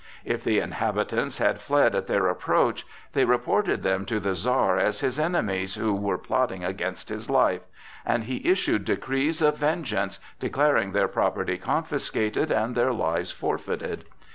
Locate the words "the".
0.43-0.57, 4.19-4.33